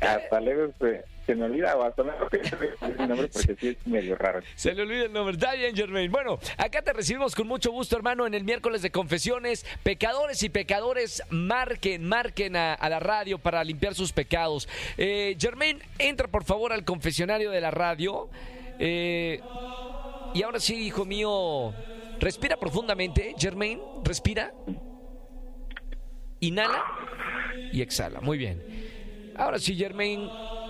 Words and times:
hasta 0.00 0.40
luego 0.40 0.72
se, 0.78 1.04
se 1.26 1.34
me 1.34 1.44
olvida 1.44 1.76
o 1.76 1.82
hasta 1.82 2.04
luego 2.04 2.28
que 2.28 2.36
el 2.38 3.08
nombre 3.08 3.28
porque 3.28 3.56
sí 3.58 3.68
es 3.68 3.86
medio 3.86 4.14
raro. 4.16 4.40
Se 4.54 4.72
le 4.72 4.82
olvida 4.82 5.04
el 5.04 5.12
nombre. 5.12 5.34
Está 5.34 5.54
bien, 5.54 5.74
Germain. 5.74 6.10
Bueno, 6.10 6.38
acá 6.56 6.82
te 6.82 6.92
recibimos 6.92 7.34
con 7.34 7.48
mucho 7.48 7.72
gusto, 7.72 7.96
hermano, 7.96 8.26
en 8.26 8.34
el 8.34 8.44
miércoles 8.44 8.80
de 8.82 8.90
confesiones. 8.90 9.66
Pecadores 9.82 10.42
y 10.42 10.48
pecadores, 10.48 11.22
marquen, 11.30 12.04
marquen 12.04 12.54
a, 12.56 12.74
a 12.74 12.88
la 12.88 13.00
radio 13.00 13.38
para 13.38 13.64
limpiar 13.64 13.94
sus 13.94 14.12
pecados. 14.12 14.68
Eh, 14.96 15.36
Germain, 15.38 15.80
entra 15.98 16.28
por 16.28 16.44
favor 16.44 16.72
al 16.72 16.84
confesionario 16.84 17.50
de 17.50 17.60
la 17.60 17.72
radio. 17.72 18.28
Eh, 18.78 19.40
y 20.34 20.42
ahora 20.42 20.60
sí, 20.60 20.86
hijo 20.86 21.04
mío, 21.04 21.74
respira 22.20 22.56
profundamente. 22.56 23.34
Germain, 23.38 23.80
respira. 24.04 24.52
Inhala 26.40 26.84
y 27.72 27.80
exhala. 27.82 28.20
Muy 28.20 28.38
bien. 28.38 28.62
Ahora 29.36 29.58
sí, 29.58 29.76
Germain, 29.76 30.28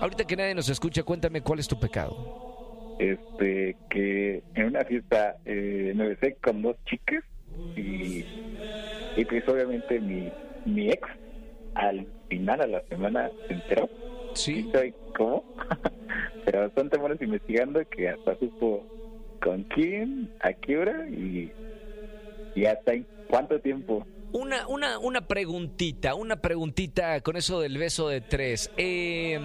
ahorita 0.00 0.24
que 0.24 0.36
nadie 0.36 0.54
nos 0.54 0.68
escucha, 0.68 1.02
cuéntame 1.02 1.42
cuál 1.42 1.58
es 1.58 1.68
tu 1.68 1.78
pecado. 1.78 2.96
Este, 2.98 3.76
que 3.90 4.42
en 4.54 4.66
una 4.66 4.84
fiesta 4.84 5.36
eh, 5.44 5.92
me 5.94 6.08
besé 6.08 6.36
con 6.42 6.62
dos 6.62 6.76
chicas 6.86 7.22
y, 7.76 8.24
y 9.16 9.24
pues 9.24 9.48
obviamente 9.48 10.00
mi, 10.00 10.32
mi 10.64 10.90
ex 10.90 11.08
al 11.74 12.06
final, 12.28 12.60
a 12.60 12.66
la 12.66 12.82
semana, 12.88 13.30
se 13.46 13.54
enteró. 13.54 13.88
Sí. 14.34 14.66
Y 14.68 14.72
soy, 14.72 14.94
¿cómo? 15.16 15.44
Pero 16.44 16.70
son 16.74 16.90
temores 16.90 17.20
investigando 17.22 17.80
que 17.88 18.08
hasta 18.08 18.38
supo 18.38 18.84
con 19.40 19.62
quién, 19.64 20.30
a 20.40 20.52
qué 20.52 20.78
hora 20.78 21.08
y, 21.08 21.52
y 22.54 22.64
hasta 22.66 22.94
en 22.94 23.06
cuánto 23.28 23.60
tiempo. 23.60 24.04
Una, 24.32 24.66
una, 24.66 24.98
una 24.98 25.26
preguntita, 25.26 26.14
una 26.14 26.36
preguntita 26.36 27.20
con 27.20 27.36
eso 27.36 27.60
del 27.60 27.78
beso 27.78 28.08
de 28.08 28.20
tres. 28.20 28.70
Eh, 28.76 29.40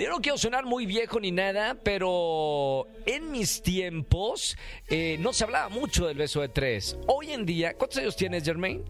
yo 0.00 0.10
no 0.10 0.20
quiero 0.20 0.38
sonar 0.38 0.64
muy 0.64 0.86
viejo 0.86 1.20
ni 1.20 1.30
nada, 1.30 1.76
pero 1.82 2.86
en 3.04 3.30
mis 3.30 3.62
tiempos 3.62 4.56
eh, 4.88 5.16
no 5.20 5.32
se 5.32 5.44
hablaba 5.44 5.68
mucho 5.68 6.06
del 6.06 6.16
beso 6.16 6.40
de 6.40 6.48
tres. 6.48 6.96
Hoy 7.06 7.32
en 7.32 7.44
día, 7.44 7.74
¿cuántos 7.74 7.98
años 7.98 8.16
tienes, 8.16 8.44
Germain? 8.44 8.82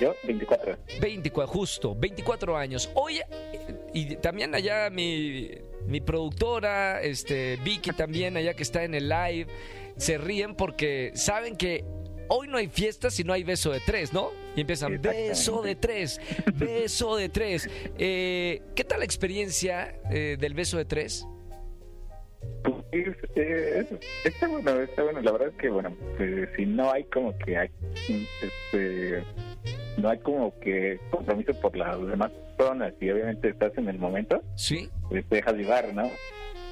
Yo, 0.00 0.14
24. 0.22 0.78
24, 1.00 1.52
justo, 1.52 1.94
24 1.96 2.56
años. 2.56 2.90
Hoy, 2.94 3.20
y 3.92 4.16
también 4.16 4.54
allá 4.54 4.90
mi, 4.90 5.50
mi 5.86 6.00
productora, 6.00 7.02
este, 7.02 7.56
Vicky 7.64 7.90
también, 7.92 8.36
allá 8.36 8.54
que 8.54 8.62
está 8.62 8.84
en 8.84 8.94
el 8.94 9.08
live, 9.08 9.48
se 9.96 10.18
ríen 10.18 10.54
porque 10.54 11.10
saben 11.14 11.56
que 11.56 11.84
hoy 12.28 12.48
no 12.48 12.56
hay 12.58 12.68
fiesta 12.68 13.10
si 13.10 13.24
no 13.24 13.32
hay 13.32 13.44
beso 13.44 13.70
de 13.72 13.80
tres, 13.80 14.12
¿no? 14.12 14.30
Y 14.56 14.60
empiezan, 14.62 15.00
beso 15.00 15.62
de 15.62 15.74
tres, 15.74 16.20
beso 16.54 17.16
de 17.16 17.28
tres. 17.28 17.68
Eh, 17.98 18.62
¿Qué 18.74 18.84
tal 18.84 19.00
la 19.00 19.04
experiencia 19.04 19.98
eh, 20.10 20.36
del 20.38 20.54
beso 20.54 20.76
de 20.78 20.84
tres? 20.84 21.26
Pues, 22.62 23.16
eh, 23.36 23.86
está 24.24 24.48
bueno, 24.48 24.80
está 24.80 25.02
bueno. 25.02 25.20
La 25.20 25.32
verdad 25.32 25.48
es 25.48 25.54
que, 25.60 25.68
bueno, 25.68 25.94
pues, 26.16 26.48
si 26.56 26.66
no 26.66 26.90
hay 26.90 27.04
como 27.04 27.36
que 27.38 27.56
hay, 27.56 27.70
este, 28.42 29.22
no 29.96 30.08
hay 30.08 30.18
como 30.18 30.58
que 30.60 30.98
compromiso 31.10 31.52
por 31.60 31.76
las 31.76 32.00
demás 32.06 32.30
personas 32.56 32.94
y 33.00 33.10
obviamente 33.10 33.48
estás 33.50 33.76
en 33.76 33.88
el 33.88 33.98
momento, 33.98 34.42
Sí. 34.56 34.88
pues 35.08 35.24
te 35.28 35.36
dejas 35.36 35.54
llevar, 35.54 35.94
¿no? 35.94 36.10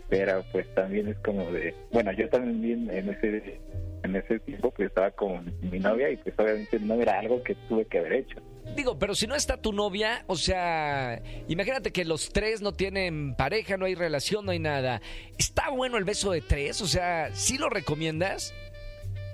Pero 0.09 0.44
pues 0.53 0.72
también 0.75 1.09
es 1.09 1.17
como 1.19 1.50
de, 1.50 1.75
bueno, 1.93 2.12
yo 2.12 2.28
también 2.28 2.89
en 2.91 3.09
ese 3.09 3.61
en 4.05 4.15
ese 4.15 4.39
tiempo 4.39 4.71
pues 4.71 4.89
estaba 4.89 5.11
con 5.11 5.53
mi 5.69 5.81
novia 5.81 6.09
y 6.11 6.17
pues 6.19 6.34
obviamente 6.39 6.78
no 6.78 6.94
era 7.00 7.19
algo 7.19 7.43
que 7.43 7.56
tuve 7.69 7.87
que 7.87 7.99
haber 7.99 8.12
hecho. 8.12 8.37
Digo, 8.77 8.99
pero 8.99 9.15
si 9.16 9.27
no 9.27 9.34
está 9.34 9.56
tu 9.56 9.72
novia, 9.72 10.22
o 10.28 10.37
sea, 10.37 11.21
imagínate 11.49 11.91
que 11.93 12.05
los 12.05 12.33
tres 12.33 12.62
no 12.62 12.72
tienen 12.72 13.34
pareja, 13.34 13.77
no 13.77 13.87
hay 13.87 13.95
relación, 13.97 14.45
no 14.45 14.53
hay 14.53 14.59
nada. 14.61 15.00
¿Está 15.39 15.71
bueno 15.71 15.97
el 15.99 16.05
beso 16.05 16.31
de 16.31 16.41
tres? 16.41 16.81
O 16.83 16.87
sea, 16.87 17.31
¿sí 17.34 17.59
lo 17.59 17.69
recomiendas? 17.69 18.55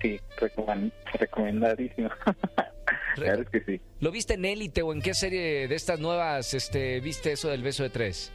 Sí, 0.01 0.19
recomen- 0.39 0.93
recomendadísimo. 1.19 2.09
Es 3.17 3.47
que 3.51 3.61
sí. 3.65 3.81
¿Lo 4.01 4.11
viste 4.11 4.35
en 4.35 4.47
Élite 4.47 4.81
o 4.81 4.91
en 4.95 5.03
qué 5.03 5.13
serie 5.13 5.69
de 5.69 5.75
estas 5.75 6.01
nuevas 6.01 6.55
este, 6.55 6.99
viste 7.01 7.33
eso 7.33 7.51
del 7.51 7.63
beso 7.63 7.83
de 7.83 7.91
tres? 7.91 8.33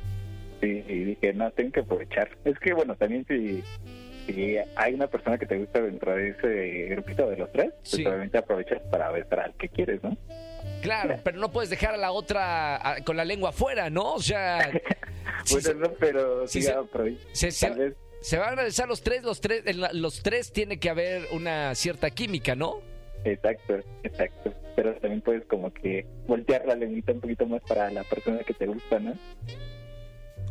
Sí, 0.61 0.83
y 0.87 1.03
dije, 1.03 1.33
no, 1.33 1.51
tengo 1.51 1.71
que 1.71 1.79
aprovechar. 1.81 2.29
Es 2.45 2.57
que, 2.59 2.73
bueno, 2.73 2.95
también 2.95 3.25
si, 3.27 3.63
si 4.25 4.57
hay 4.75 4.93
una 4.93 5.07
persona 5.07 5.37
que 5.37 5.45
te 5.45 5.57
gusta 5.57 5.81
dentro 5.81 6.15
de 6.15 6.29
ese 6.29 6.87
grupito 6.95 7.29
de 7.29 7.37
los 7.37 7.51
tres, 7.51 7.71
pues 7.77 7.89
Sí. 7.91 8.05
obviamente 8.05 8.37
aprovechas 8.37 8.81
para 8.91 9.11
besar 9.11 9.39
al 9.41 9.53
que 9.55 9.69
quieres, 9.69 10.01
¿no? 10.03 10.17
Claro, 10.81 11.15
pero 11.23 11.37
no 11.37 11.51
puedes 11.51 11.69
dejar 11.69 11.93
a 11.93 11.97
la 11.97 12.11
otra 12.11 12.75
a- 12.93 13.03
con 13.03 13.17
la 13.17 13.25
lengua 13.25 13.49
afuera, 13.49 13.89
¿no? 13.89 14.13
O 14.15 14.19
sea, 14.21 14.57
bueno, 15.51 15.73
no, 15.75 15.91
pero 15.93 16.47
sí 16.47 16.61
sí, 16.61 16.67
se- 16.67 16.75
aprovech- 16.75 17.17
se- 17.33 17.51
se- 17.51 17.93
se 18.19 18.37
van 18.39 18.57
a 18.57 18.63
besar 18.63 18.87
los 18.87 19.01
tres, 19.03 19.23
los 19.23 19.39
tres, 19.41 19.61
en 19.67 19.79
la- 19.81 19.93
los 19.93 20.23
tres 20.23 20.51
tiene 20.51 20.79
que 20.79 20.89
haber 20.89 21.23
una 21.33 21.75
cierta 21.75 22.09
química, 22.09 22.55
¿no? 22.55 22.81
exacto, 23.25 23.79
exacto. 24.03 24.53
Pero 24.75 24.93
también 24.95 25.21
puedes 25.21 25.43
como 25.45 25.73
que 25.73 26.05
voltear 26.27 26.65
la 26.65 26.75
lengüita 26.75 27.11
un 27.11 27.19
poquito 27.19 27.45
más 27.45 27.61
para 27.67 27.89
la 27.91 28.03
persona 28.03 28.39
que 28.39 28.53
te 28.53 28.67
gusta, 28.67 28.99
¿no? 28.99 29.13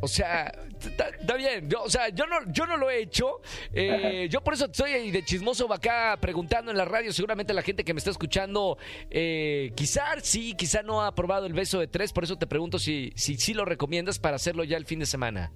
O 0.01 0.09
sea, 0.09 0.53
está 0.79 1.37
bien. 1.37 1.69
Yo, 1.69 1.83
o 1.83 1.91
sea, 1.91 2.09
yo 2.11 2.27
no, 2.27 2.37
yo 2.53 2.67
no 2.67 2.77
lo 2.77 2.91
he 2.91 3.01
hecho. 3.01 3.41
Eh, 3.73 4.29
yo 4.31 4.43
por 4.43 4.55
eso 4.55 4.67
estoy 4.67 5.11
de 5.11 5.25
chismoso 5.25 5.73
acá 5.73 6.17
preguntando 6.21 6.71
en 6.71 6.77
la 6.77 6.84
radio. 6.84 7.12
Seguramente 7.12 7.55
la 7.55 7.62
gente 7.62 7.84
que 7.84 7.95
me 7.95 7.99
está 7.99 8.11
escuchando, 8.11 8.79
eh, 9.11 9.73
quizá 9.75 10.05
sí, 10.21 10.55
quizá 10.55 10.83
no 10.83 11.03
ha 11.03 11.15
probado 11.15 11.47
el 11.47 11.53
beso 11.53 11.79
de 11.81 11.87
tres. 11.87 12.12
Por 12.12 12.25
eso 12.25 12.37
te 12.37 12.47
pregunto 12.47 12.79
si 12.79 13.12
si, 13.17 13.37
si 13.37 13.55
lo 13.55 13.65
recomiendas 13.65 14.19
para 14.19 14.37
hacerlo 14.37 14.65
ya 14.65 14.77
el 14.77 14.87
fin 14.87 14.99
de 14.99 15.07
semana. 15.07 15.53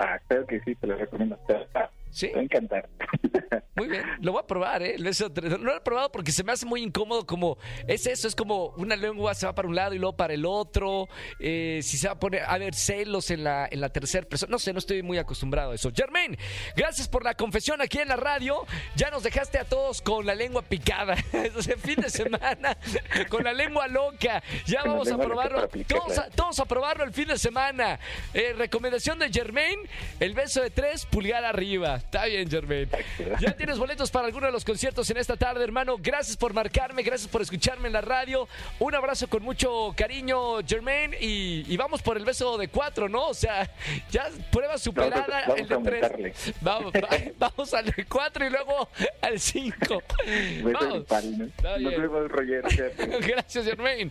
Ah, 0.00 0.18
creo 0.28 0.46
que 0.46 0.60
sí, 0.60 0.74
te 0.76 0.86
lo 0.86 0.96
recomiendo. 0.96 1.38
Sí. 2.10 2.28
te 2.28 2.34
va 2.34 2.40
a 2.40 2.44
encantar. 2.44 2.88
Muy 3.76 3.86
bien, 3.86 4.04
lo 4.22 4.32
voy 4.32 4.40
a 4.42 4.46
probar, 4.46 4.82
¿eh? 4.82 4.96
No 4.98 5.58
lo 5.58 5.76
he 5.76 5.80
probado 5.80 6.10
porque 6.10 6.32
se 6.32 6.42
me 6.42 6.50
hace 6.50 6.66
muy 6.66 6.82
incómodo. 6.82 7.24
Como 7.24 7.58
es 7.86 8.06
eso, 8.06 8.26
es 8.26 8.34
como 8.34 8.70
una 8.76 8.96
lengua 8.96 9.34
se 9.34 9.46
va 9.46 9.54
para 9.54 9.68
un 9.68 9.76
lado 9.76 9.94
y 9.94 9.98
luego 9.98 10.16
para 10.16 10.34
el 10.34 10.44
otro. 10.44 11.08
Eh, 11.38 11.78
si 11.84 11.96
se 11.96 12.08
va 12.08 12.14
a 12.14 12.18
poner 12.18 12.42
a 12.44 12.58
ver 12.58 12.74
celos 12.74 13.30
en 13.30 13.44
la, 13.44 13.68
en 13.70 13.80
la 13.80 13.88
tercera 13.90 14.26
persona. 14.26 14.50
No 14.50 14.58
sé, 14.58 14.72
no 14.72 14.80
estoy 14.80 15.04
muy 15.04 15.18
acostumbrado 15.18 15.70
a 15.70 15.74
eso. 15.76 15.92
Germain, 15.94 16.36
gracias 16.74 17.08
por 17.08 17.22
la 17.22 17.34
confesión 17.34 17.80
aquí 17.80 17.98
en 17.98 18.08
la 18.08 18.16
radio. 18.16 18.66
Ya 18.96 19.10
nos 19.10 19.22
dejaste 19.22 19.58
a 19.58 19.64
todos 19.64 20.02
con 20.02 20.26
la 20.26 20.34
lengua 20.34 20.62
picada. 20.62 21.14
El 21.32 21.52
fin 21.78 22.00
de 22.00 22.10
semana 22.10 22.76
con 23.28 23.44
la 23.44 23.52
lengua 23.52 23.86
loca. 23.86 24.42
Ya 24.66 24.80
Con 24.82 24.90
vamos 24.92 25.12
a 25.12 25.18
probarlo. 25.18 25.68
Todos 25.86 26.18
a, 26.18 26.30
todos 26.30 26.58
a 26.58 26.64
probarlo 26.64 27.04
el 27.04 27.12
fin 27.12 27.28
de 27.28 27.38
semana. 27.38 28.00
Eh, 28.34 28.54
recomendación 28.56 29.18
de 29.18 29.30
Germain, 29.30 29.78
el 30.18 30.34
beso 30.34 30.62
de 30.62 30.70
tres, 30.70 31.06
pulgar 31.06 31.44
arriba. 31.44 31.97
Está 31.98 32.24
bien, 32.26 32.48
Germain. 32.50 32.88
Ya 33.40 33.52
tienes 33.56 33.78
boletos 33.78 34.10
para 34.10 34.26
alguno 34.26 34.46
de 34.46 34.52
los 34.52 34.64
conciertos 34.64 35.08
en 35.10 35.16
esta 35.18 35.36
tarde, 35.36 35.62
hermano. 35.64 35.96
Gracias 35.98 36.36
por 36.36 36.52
marcarme, 36.54 37.02
gracias 37.02 37.30
por 37.30 37.42
escucharme 37.42 37.88
en 37.88 37.92
la 37.92 38.00
radio. 38.00 38.48
Un 38.78 38.94
abrazo 38.94 39.28
con 39.28 39.42
mucho 39.42 39.92
cariño, 39.96 40.62
Germain. 40.66 41.14
Y, 41.20 41.64
y 41.72 41.76
vamos 41.76 42.00
por 42.02 42.16
el 42.16 42.24
beso 42.24 42.56
de 42.58 42.68
cuatro, 42.68 43.08
¿no? 43.08 43.28
O 43.28 43.34
sea, 43.34 43.70
ya 44.10 44.28
prueba 44.50 44.78
superada 44.78 45.26
vamos 45.46 45.60
el 45.60 45.68
de 45.68 45.74
tres. 46.00 46.54
Vamos, 46.60 46.92
va- 46.94 47.32
vamos 47.38 47.74
al 47.74 47.84
de 47.86 48.04
cuatro 48.06 48.46
y 48.46 48.50
luego 48.50 48.88
al 49.20 49.38
cinco. 49.40 50.02
Vemos. 50.64 51.06
Cuídate. 51.74 52.14
Gracias, 53.20 53.64
Germain. 53.64 54.10